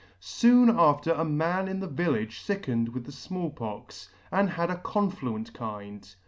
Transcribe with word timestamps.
"Soon 0.39 0.67
after 0.75 1.11
a 1.13 1.23
man 1.23 1.67
in 1.67 1.79
the 1.79 1.85
village 1.85 2.39
fickened 2.39 2.89
with 2.89 3.05
the 3.05 3.11
Small 3.11 3.51
Pox, 3.51 4.09
[12 4.29 4.45
°] 4.45 4.47
Pox, 4.47 4.47
and 4.47 4.49
had 4.59 4.71
a 4.71 4.81
confluent 4.81 5.53
kind. 5.53 6.15